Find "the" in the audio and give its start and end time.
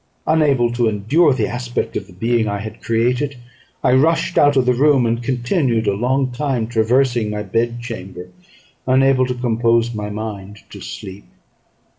1.31-1.45, 2.07-2.13, 4.65-4.73